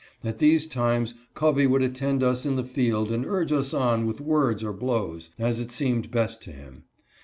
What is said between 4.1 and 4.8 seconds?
words or